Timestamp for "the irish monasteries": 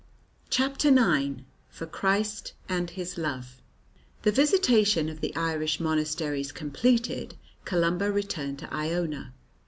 5.21-6.51